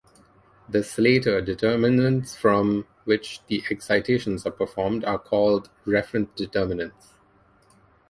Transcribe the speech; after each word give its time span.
The 0.67 0.83
Slater 0.83 1.41
determinants 1.41 2.35
from 2.35 2.87
which 3.03 3.41
the 3.45 3.61
excitations 3.69 4.47
are 4.47 4.51
performed 4.51 5.05
are 5.05 5.19
called 5.19 5.69
reference 5.85 6.31
determinants. 6.35 7.13